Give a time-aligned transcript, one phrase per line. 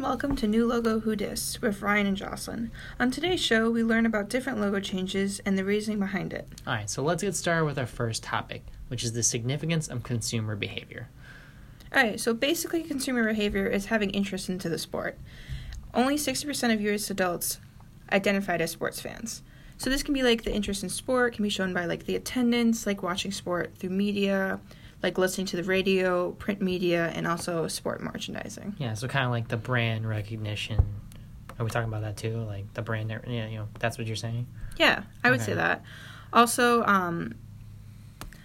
[0.00, 2.70] and welcome to New Logo Who Dis with Ryan and Jocelyn.
[2.98, 6.48] On today's show, we learn about different logo changes and the reasoning behind it.
[6.66, 10.02] All right, so let's get started with our first topic, which is the significance of
[10.02, 11.08] consumer behavior.
[11.94, 15.18] All right, so basically, consumer behavior is having interest into the sport.
[15.92, 17.10] Only 60% of U.S.
[17.10, 17.58] adults
[18.10, 19.42] identified as sports fans.
[19.76, 22.16] So this can be like the interest in sport can be shown by like the
[22.16, 24.60] attendance, like watching sport through media,
[25.02, 28.76] like listening to the radio, print media, and also sport merchandising.
[28.78, 30.84] Yeah, so kind of like the brand recognition.
[31.58, 32.36] Are we talking about that too?
[32.42, 34.46] Like the brand, yeah, you know, that's what you're saying.
[34.78, 35.50] Yeah, I would Okay.
[35.52, 35.82] say that.
[36.32, 37.34] Also, um,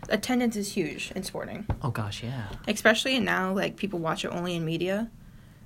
[0.09, 2.47] attendance is huge in sporting, Oh gosh, yeah.
[2.67, 3.53] especially now.
[3.53, 5.09] Like people watch it only in media,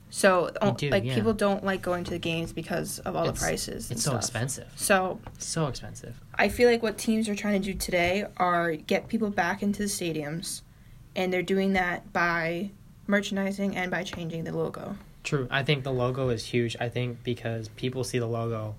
[0.09, 1.15] so do, like yeah.
[1.15, 3.90] people don't like going to the games because of all It's- the prices.
[3.90, 4.21] and It's so stuff.
[4.23, 4.67] expensive.
[4.76, 6.20] So So expensive.
[6.35, 9.79] I feel like what teams are trying to do today are get people back into
[9.79, 10.62] the stadiums,
[11.16, 12.72] and they're doing that by
[13.08, 14.95] merchandising and by changing the logo.
[15.23, 15.48] True.
[15.51, 16.76] I think the logo is huge.
[16.79, 18.76] I think because people see the logo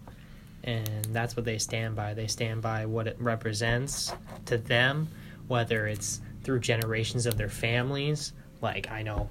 [0.64, 2.14] and that's what they stand by.
[2.14, 4.12] They stand by what it represents
[4.46, 5.08] to them,
[5.48, 8.32] whether it's through generations of their families.
[8.60, 9.30] Like, I know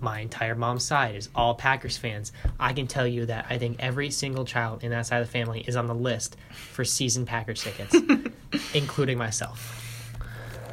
[0.00, 2.32] my entire mom's side is all Packers fans.
[2.58, 5.32] I can tell you that I think every single child in that side of the
[5.32, 7.94] family is on the list for season Packers tickets,
[8.74, 9.89] including myself.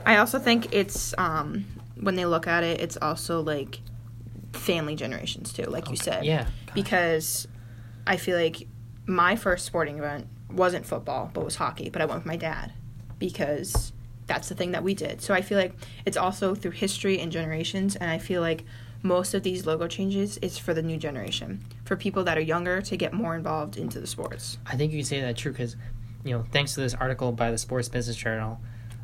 [0.08, 1.66] I also think it's um,
[2.00, 3.82] when they look at it, it's also like
[4.54, 6.24] family generations too, like you said.
[6.24, 6.48] Yeah.
[6.74, 7.46] Because
[8.08, 8.70] I feel like
[9.06, 11.90] my first sporting event wasn't football, but was hockey.
[11.90, 12.72] But I went with my dad
[13.20, 13.92] because
[14.28, 15.22] that's the thing that we did.
[15.22, 15.74] So I feel like
[16.06, 18.64] it's also through history and generations, and I feel like
[19.04, 22.82] most of these logo changes is for the new generation, for people that are younger
[22.82, 24.58] to get more involved into the sports.
[24.66, 25.76] I think you can say that true because,
[26.24, 28.60] you know, thanks to this article by the Sports Business Journal,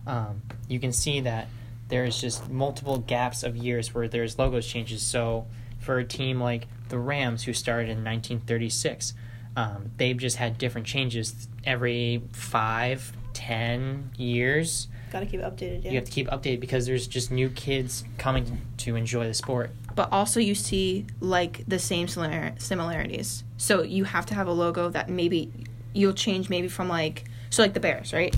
[0.08, 1.48] um, you can see that
[1.90, 5.02] there's just multiple gaps of years where there's logos changes.
[5.02, 5.46] So
[5.80, 9.14] for a team like the Rams, who started in 1936,
[9.56, 14.88] um, they've just had different changes every five, ten years.
[15.12, 15.92] Got to keep it updated, yeah.
[15.92, 19.70] You have to keep updated because there's just new kids coming to enjoy the sport.
[19.96, 23.44] but also you see like the same similar- similarities.
[23.58, 25.52] So you have to have a logo that maybe
[25.94, 28.36] you'll change maybe from like so like the Bears, right?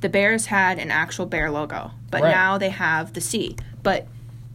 [0.00, 2.30] The Bears had an actual bear logo, but Right.
[2.30, 3.56] now they have the C.
[3.82, 4.06] But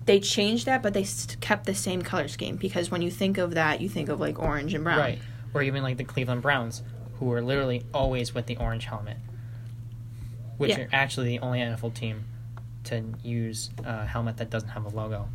[0.06, 1.06] they changed that, but they
[1.42, 4.40] kept the same color scheme because when you think of that, you think of like
[4.40, 5.00] orange and brown.
[5.00, 5.20] Right.
[5.54, 6.82] Or even like the Cleveland Browns,
[7.20, 9.18] who are literally always with the orange helmet,
[10.58, 10.82] which Yeah.
[10.82, 12.26] are actually the only NFL team
[12.86, 15.28] to use a helmet that doesn't have a logo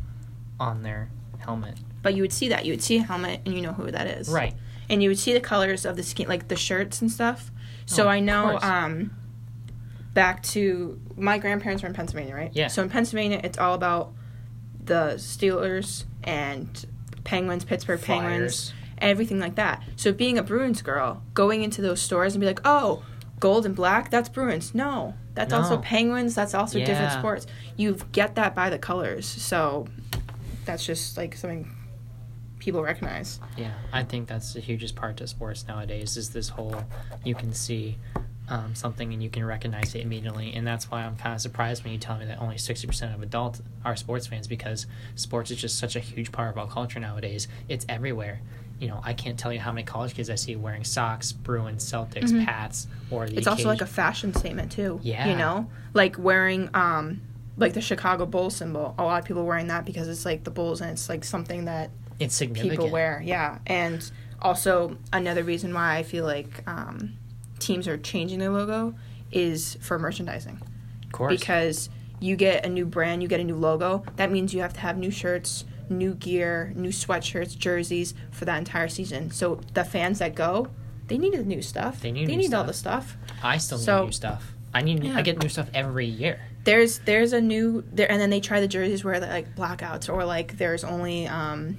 [0.59, 1.09] on their
[1.39, 1.75] helmet.
[2.01, 2.65] But you would see that.
[2.65, 4.29] You would see a helmet and you know who that is.
[4.29, 4.53] Right.
[4.91, 7.51] and you would see the colors of the skin like the shirts and stuff
[7.85, 9.11] so Oh, i know um
[10.13, 12.51] back to my grandparents were in pennsylvania right?
[12.53, 12.67] Yeah.
[12.67, 14.13] so in pennsylvania it's all about
[14.83, 16.85] the steelers and
[17.23, 19.83] penguins pittsburgh penguins everything like that.
[19.95, 23.03] So being a bruins girl going into those stores and be like oh
[23.39, 24.75] gold and black that's bruins.
[24.75, 27.47] No that's also penguins that's also different sports.
[27.77, 29.25] You get that by the colors.
[29.25, 29.87] So
[30.65, 31.73] that's just like something
[32.59, 33.39] people recognize.
[33.55, 36.83] Yeah, I think that's the hugest part to sports nowadays is this whole
[37.23, 37.97] you can see
[38.49, 40.53] um, something and you can recognize it immediately.
[40.53, 43.21] And that's why I'm kind of surprised when you tell me that only 60% of
[43.21, 46.99] adults are sports fans because sports is just such a huge part of our culture
[46.99, 47.47] nowadays.
[47.67, 48.41] It's everywhere.
[48.79, 51.83] You know, I can't tell you how many college kids I see wearing socks, Bruins,
[51.83, 52.45] Celtics, Mhm.
[52.45, 54.99] Pats, or the it's also like a fashion statement too.
[55.03, 55.27] Yeah.
[55.27, 57.21] You know, like wearing um
[57.57, 58.95] like the Chicago Bulls symbol.
[58.97, 61.65] A lot of people wearing that because it's like the Bulls and it's like something
[61.65, 62.71] that it's significant.
[62.71, 63.21] people wear.
[63.23, 63.57] Yeah.
[63.67, 64.09] And
[64.41, 67.17] also another reason why I feel like um
[67.59, 68.95] teams are changing their logo
[69.31, 70.59] is for merchandising.
[71.05, 71.39] Of course.
[71.39, 71.89] Because
[72.19, 74.79] you get a new brand, you get a new logo, that means you have to
[74.79, 79.31] have new shirts, new gear, new sweatshirts, jerseys for that entire season.
[79.31, 80.67] So the fans that go,
[81.07, 82.01] they need the new stuff.
[82.01, 83.17] They need they new need all the stuff.
[83.41, 84.53] I still need new stuff.
[84.73, 85.03] I need.
[85.03, 85.15] Yeah.
[85.17, 86.39] I get new stuff every year.
[86.63, 90.25] there's there's a new there and then they try the jerseys where like blackouts or
[90.25, 91.77] like there's only um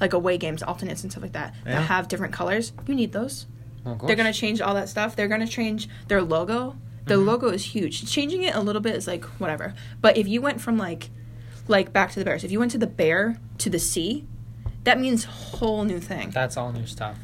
[0.00, 1.72] like away games alternates and stuff like that Yeah.
[1.76, 3.46] that have different colors you need those
[3.84, 5.16] Well, they're gonna change all that stuff.
[5.16, 6.76] They're gonna change their logo.
[7.06, 7.26] The Mhm.
[7.26, 8.10] logo is huge.
[8.10, 9.74] Changing it a little bit is like whatever.
[10.00, 11.10] But if you went from like
[11.68, 14.24] like back to the bears if you went to the bear to the C,
[14.84, 16.30] that means whole new thing.
[16.30, 17.16] That's all new stuff.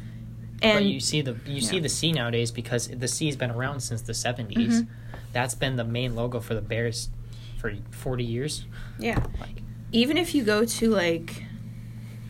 [0.63, 3.81] and but you see the you see the C nowadays because the C's been around
[3.81, 4.81] since the 70s.
[4.81, 4.87] Mhm.
[5.31, 7.09] That's been the main logo for the Bears
[7.57, 8.65] for 40 years.
[8.97, 9.23] yeah.
[9.39, 9.61] Like
[9.91, 11.43] even if you go to like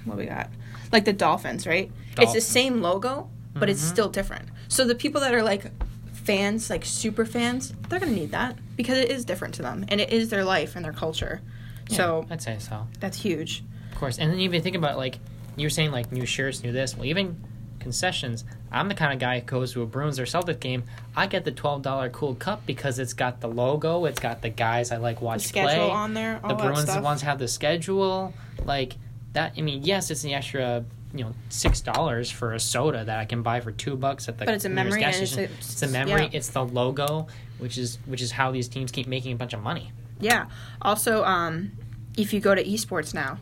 [0.04, 0.50] what we got?
[0.92, 1.90] Like the dolphins right?
[2.20, 3.30] It's the same logo
[3.60, 3.90] but it's Mhm.
[3.90, 5.72] still different so the people that are like
[6.14, 10.02] fans like super fans they're gonna need that because it is different to them and
[10.02, 11.42] it is their life and their culture
[11.90, 12.88] yeah, so I'd say so.
[13.00, 14.20] that's huge Of course.
[14.20, 15.20] And then even think about like
[15.56, 16.96] you're saying like new shirts, new this.
[16.96, 17.36] Well, even
[17.80, 18.46] concessions.
[18.72, 20.84] I'm the kind of guy who goes to a Bruins or Celtic game.
[21.16, 24.50] I get the twelve dollar cool cup because it's got the logo, it's got the
[24.50, 25.90] guys I like The watch schedule play.
[25.90, 26.40] on there.
[26.48, 28.34] The Bruins ones have the schedule,
[28.66, 28.98] like
[29.34, 29.54] that.
[29.58, 30.84] I mean, yes, it's the extra.
[31.18, 34.38] You know, six dollars for a soda that I can buy for two bucks at
[34.38, 35.52] the But it's a memory gas and it's station.
[35.52, 36.22] a- It's a memory.
[36.24, 36.30] yeah.
[36.32, 37.28] It's the logo,
[37.58, 39.92] which is which is how these teams keep making a bunch of money.
[40.20, 40.46] Yeah.
[40.82, 41.72] Also, um,
[42.18, 43.40] if you go to esports now,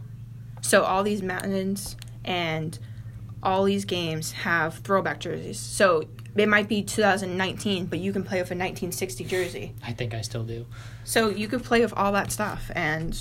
[0.61, 2.77] so all these Maddens and
[3.43, 5.59] all these games have throwback jerseys.
[5.59, 6.03] So
[6.35, 9.73] it might be 2019, but you can play with a 1960 jersey.
[9.83, 10.65] I think I still do.
[11.03, 13.17] So you could play with all that stuff, and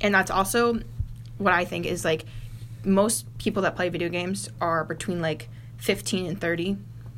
[0.00, 0.80] and that's also
[1.38, 2.24] what I think is like
[2.84, 5.48] most people that play video games are between like
[5.78, 6.76] 15 and 30,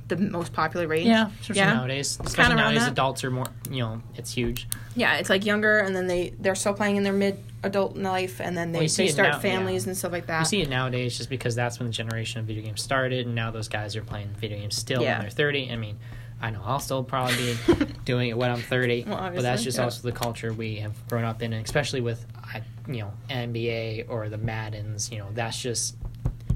[0.09, 1.07] the most popular range.
[1.07, 1.73] Yeah, especially Yeah.
[1.75, 2.17] nowadays.
[2.17, 2.93] kinda Especially nowadays, that.
[2.93, 3.47] adults are more.
[3.71, 4.69] You know, it's huge.
[4.95, 8.41] Yeah, it's like younger, and then they they're still playing in their mid adult life,
[8.41, 9.91] and then they, Well, they start now, families yeah.
[9.91, 10.41] and stuff like that.
[10.41, 13.35] You see it nowadays just because that's when the generation of video games started, and
[13.35, 15.13] now those guys are playing video games still Yeah.
[15.15, 15.71] when they're 30.
[15.73, 15.99] I mean,
[16.43, 17.57] I know I'll still probably be
[18.05, 19.85] doing it when I'm 30, Well, but that's just yeah.
[19.85, 24.07] also the culture we have grown up in, and especially with, I- you know, NBA
[24.09, 25.97] or the Maddens, you know, that's just,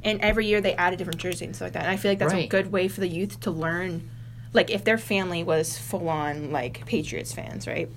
[0.02, 1.82] and every year they add a different jersey and stuff like that.
[1.84, 4.08] And I feel like that's a good way for the youth to learn.
[4.52, 7.88] Like if their family was full on like Patriots fans, right?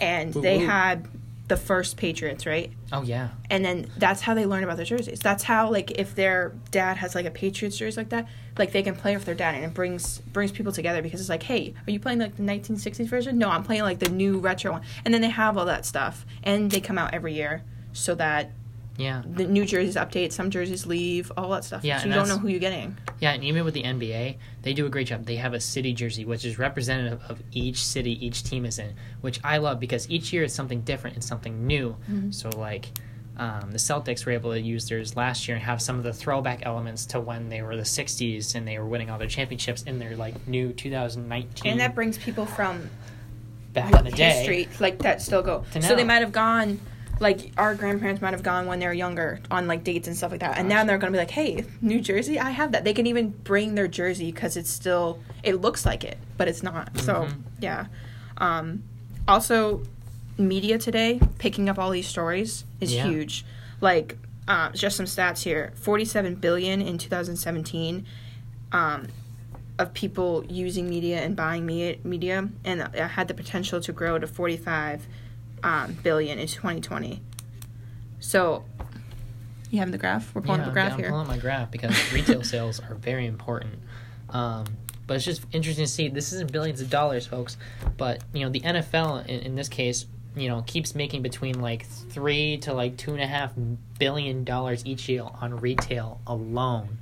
[0.00, 0.66] And Woo they woo.
[0.66, 1.08] had
[1.48, 2.70] the first Patriots, right?
[2.92, 3.30] oh yeah.
[3.50, 5.18] And then that's how they learn about their jerseys.
[5.20, 8.28] That's how like if their dad has like a Patriots jersey like that,
[8.58, 11.30] like they can play with their dad and it brings brings people together because it's
[11.30, 13.38] like, hey, are you playing like the 1960s version?
[13.38, 14.82] No, I'm playing like the new retro one.
[15.04, 18.52] And then they have all that stuff and they come out every year so that
[18.98, 19.22] Yeah.
[19.24, 21.84] the new jerseys update, some jerseys leave, all that stuff.
[21.84, 22.98] Yeah, so you don't know who you're getting.
[23.20, 25.24] Yeah, and even with the NBA, they do a great job.
[25.24, 28.94] They have a city jersey, which is representative of each city each team is in,
[29.20, 31.96] which I love because each year is something different and something new.
[32.10, 32.32] Mm-hmm.
[32.32, 32.86] So, like,
[33.36, 36.12] um, the Celtics were able to use theirs last year and have some of the
[36.12, 39.84] throwback elements to when they were the 60s and they were winning all their championships
[39.84, 42.90] in their, like, new 2019 And that brings people from
[43.72, 44.30] back in the day.
[44.32, 45.64] history like that still go.
[45.72, 46.80] To So they might have gone
[47.20, 50.30] like our grandparents might have gone when they were younger on like dates and stuff
[50.30, 50.58] like that.
[50.58, 53.06] And now they're going to be like, "Hey, New Jersey, I have that." They can
[53.06, 56.98] even bring their jersey cuz it's still it looks like it, but it's not.
[57.00, 57.42] So, Mhm.
[57.60, 57.86] yeah.
[58.38, 58.82] Um
[59.26, 59.82] also
[60.36, 63.06] media today picking up all these stories is Yeah.
[63.08, 63.44] huge.
[63.80, 64.16] Like
[64.46, 65.72] uh, just some stats here.
[65.76, 68.06] 47 billion in 2017.
[68.72, 69.08] Um
[69.78, 74.18] of people using media and buying media, media and it had the potential to grow
[74.18, 75.06] to 45
[75.62, 77.20] um, billion in 2020.
[78.20, 78.64] So,
[79.70, 80.34] you have the graph?
[80.34, 81.10] We're pulling yeah, up the graph yeah, I'm here.
[81.10, 83.74] pulling my graph because retail sales are very important.
[84.30, 84.64] Um,
[85.06, 86.08] but it's just interesting to see.
[86.08, 87.56] This isn't billions of dollars, folks.
[87.96, 90.06] But you know, the NFL in, in this case,
[90.36, 93.52] you know, keeps making between like three to like two and a half
[93.98, 96.98] billion dollars each year on retail alone.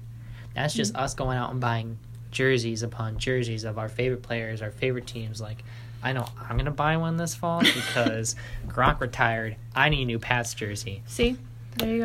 [0.55, 1.03] That's just Mm-hmm.
[1.03, 1.99] us going out and buying
[2.31, 5.41] jerseys upon jerseys of our favorite players, our favorite teams.
[5.41, 5.65] Like,
[6.03, 8.37] I know I'm gonna buy one this fall because
[8.69, 9.57] Gronk retired.
[9.75, 11.03] I need a new Pats jersey.
[11.07, 11.37] See?
[11.77, 12.01] There you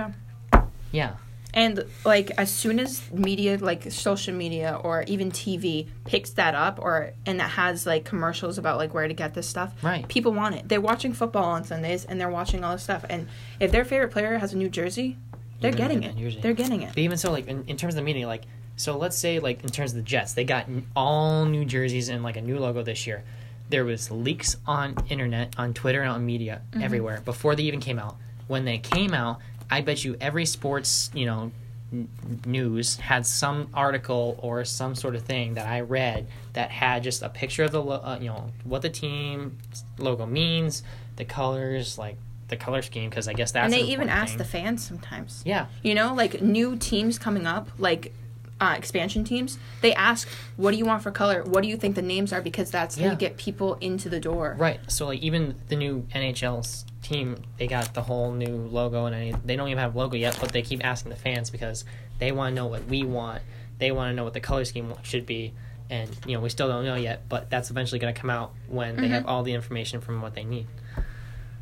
[0.53, 0.63] go.
[0.91, 1.15] Yeah.
[1.53, 6.79] And like as soon as media like social media or even TV picks that up
[6.79, 10.07] or and that has like commercials about like where to get this stuff, Right.
[10.07, 10.69] People want it.
[10.69, 13.03] They're watching football on Sundays and they're watching all this stuff.
[13.09, 13.27] And
[13.59, 15.17] if their favorite player has a new jersey,
[15.59, 16.17] they're You're getting get it.
[16.17, 16.39] jersey.
[16.41, 16.89] They're getting it.
[16.89, 18.43] But even so, like in, in terms of the media, like
[18.77, 22.23] so, let's say like in terms of the Jets, they got all new jerseys and
[22.23, 23.23] like a new logo this year.
[23.71, 26.83] There was leaks on internet, on Twitter, and on media Mm-hmm.
[26.83, 28.15] everywhere before they even came out.
[28.47, 31.51] When they came out, I bet you every sports you know
[31.93, 32.07] n-
[32.45, 37.21] news had some article or some sort of thing that I read that had just
[37.21, 39.57] a picture of the lo- uh, you know what the team
[39.97, 40.83] logo means,
[41.15, 42.17] the colors, like
[42.49, 44.37] the color scheme, because I guess that's and they even ask thing.
[44.39, 45.41] the fans sometimes.
[45.45, 45.67] yeah.
[45.81, 48.13] You know, like new teams coming up, like
[48.61, 51.43] uh, expansion teams, they ask, "What do you want for color?
[51.43, 53.11] What do you think the names are?" Because that's how Yeah.
[53.11, 54.55] you get people into the door.
[54.57, 54.79] Right.
[54.87, 59.55] So like even the new NHL's team, they got the whole new logo and they
[59.55, 61.83] don't even have logo yet, but they keep asking the fans because
[62.19, 63.41] they want to know what we want.
[63.79, 65.53] They want to know what the color scheme should be.
[65.89, 68.53] And you know, we still don't know yet, but that's eventually going to come out
[68.67, 70.67] when they have all the information from what they need.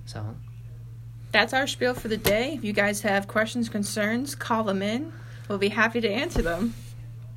[0.06, 0.36] So,
[1.32, 2.54] That's our spiel for the day.
[2.56, 5.14] If you guys have questions, concerns, call them in.
[5.48, 6.74] We'll be happy to answer them.